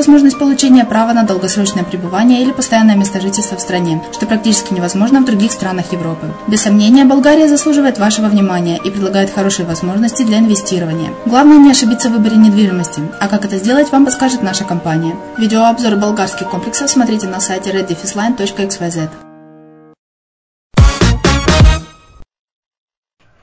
[0.00, 5.20] возможность получения права на долгосрочное пребывание или постоянное место жительства в стране, что практически невозможно
[5.20, 6.32] в других странах Европы.
[6.48, 11.10] Без сомнения, Болгария заслуживает вашего внимания и предлагает хорошие возможности для инвестирования.
[11.26, 15.14] Главное не ошибиться в выборе недвижимости, а как это сделать, вам подскажет наша компания.
[15.36, 19.10] Видеообзор болгарских комплексов смотрите на сайте reddefisline.xyz.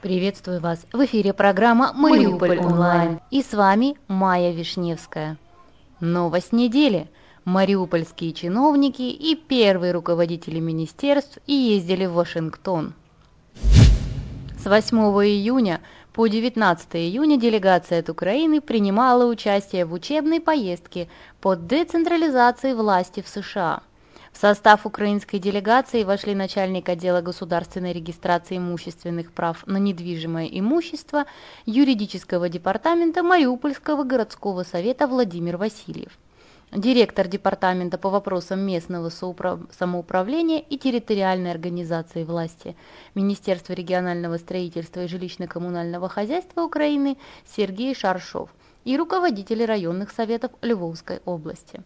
[0.02, 0.80] Приветствую вас!
[0.92, 5.36] В эфире программа «Мариуполь онлайн» и с вами Майя Вишневская.
[6.00, 7.08] Новость недели.
[7.44, 12.94] Мариупольские чиновники и первые руководители министерств ездили в Вашингтон.
[14.56, 15.80] С 8 июня
[16.12, 21.08] по 19 июня делегация от Украины принимала участие в учебной поездке
[21.40, 23.82] по децентрализации власти в США.
[24.32, 31.24] В состав украинской делегации вошли начальник отдела государственной регистрации имущественных прав на недвижимое имущество
[31.66, 36.18] юридического департамента Мариупольского городского совета Владимир Васильев
[36.72, 42.76] директор Департамента по вопросам местного самоуправления и территориальной организации власти
[43.14, 47.16] Министерства регионального строительства и жилищно-коммунального хозяйства Украины
[47.46, 48.50] Сергей Шаршов
[48.84, 51.82] и руководители районных советов Львовской области.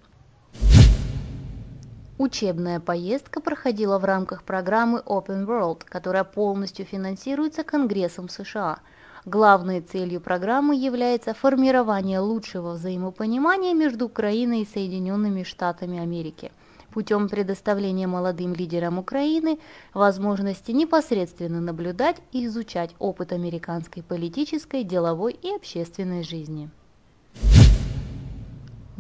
[2.22, 8.78] Учебная поездка проходила в рамках программы Open World, которая полностью финансируется Конгрессом США–
[9.24, 16.50] Главной целью программы является формирование лучшего взаимопонимания между Украиной и Соединенными Штатами Америки
[16.92, 19.58] путем предоставления молодым лидерам Украины
[19.94, 26.68] возможности непосредственно наблюдать и изучать опыт американской политической, деловой и общественной жизни.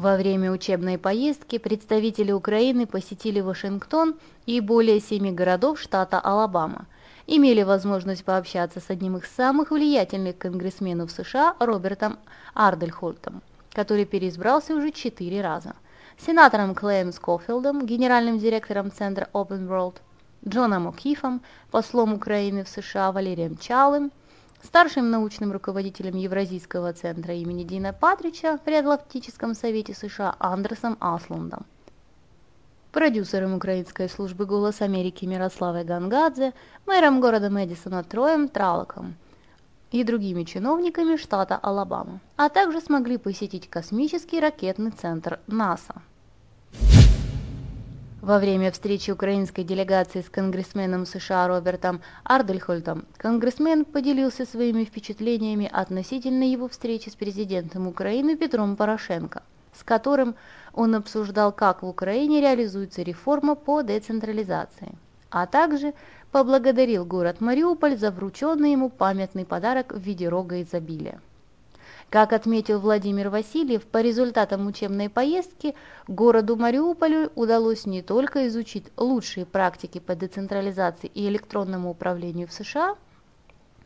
[0.02, 4.16] Во время учебной поездки представители Украины посетили Вашингтон
[4.46, 6.86] и более семи городов штата Алабама–
[7.28, 12.18] имели возможность пообщаться с одним из самых влиятельных конгрессменов США Робертом
[12.52, 15.74] Ардельхольтом, который переизбрался уже четыре раза,
[16.18, 19.98] сенатором Клеем Скофилдом, генеральным директором Центра Open World,
[20.44, 24.10] Джоном О'Кифом, послом Украины в США Валерием Чалым,
[24.62, 31.66] старшим научным руководителем Евразийского центра имени Дина Патрича при Атлантическом совете США Андерсом Асландом
[32.92, 36.52] продюсером украинской службы «Голос Америки» Мирославой Гангадзе,
[36.86, 39.14] мэром города Мэдисона Троем Тралоком
[39.90, 46.02] и другими чиновниками штата Алабама, а также смогли посетить космический ракетный центр НАСА.
[48.22, 56.44] Во время встречи украинской делегации с конгрессменом США Робертом Ардельхольтом конгрессмен поделился своими впечатлениями относительно
[56.44, 59.42] его встречи с президентом Украины Петром Порошенко,
[59.72, 60.36] с которым
[60.72, 64.94] он обсуждал, как в Украине реализуется реформа по децентрализации,
[65.28, 65.92] а также
[66.30, 71.20] поблагодарил город Мариуполь за врученный ему памятный подарок в виде рога изобилия.
[72.12, 75.74] Как отметил Владимир Васильев, по результатам учебной поездки
[76.06, 82.96] городу Мариуполю удалось не только изучить лучшие практики по децентрализации и электронному управлению в США,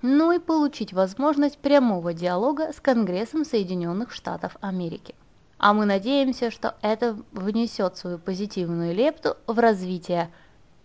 [0.03, 5.15] но и получить возможность прямого диалога с Конгрессом Соединенных Штатов Америки.
[5.59, 10.33] А мы надеемся, что это внесет свою позитивную лепту в развитие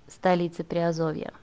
[0.08, 1.34] столицы Приазовья.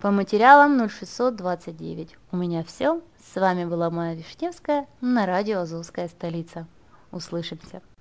[0.00, 2.16] По материалам 0629.
[2.32, 3.02] У меня все.
[3.32, 6.66] С вами была Майя Вишневская на радио «Азовская столица».
[7.10, 7.82] Услышимся.